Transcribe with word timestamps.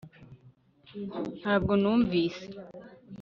ntabwo 1.39 1.73
numvise 1.81 2.43